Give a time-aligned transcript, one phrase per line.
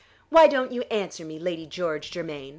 [0.31, 2.49] Why don't you answer me, Lady George Germain?"